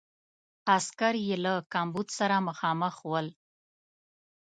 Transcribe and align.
عسکر 0.75 1.13
یې 1.27 1.35
له 1.45 1.53
کمبود 1.73 2.07
سره 2.17 2.35
مخامخ 2.47 2.95
ول. 3.11 3.27